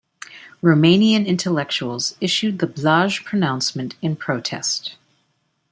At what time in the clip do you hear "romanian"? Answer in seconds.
0.63-1.27